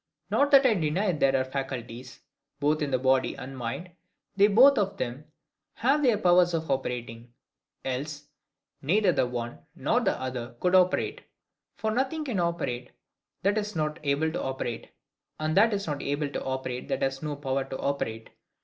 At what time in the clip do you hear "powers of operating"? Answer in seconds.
6.17-7.31